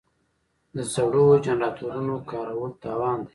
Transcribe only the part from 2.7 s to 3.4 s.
تاوان دی.